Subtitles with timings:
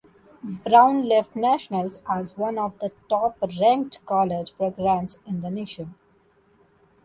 [0.65, 5.93] Brown left nationals as one of the top ranked college programs in the nation.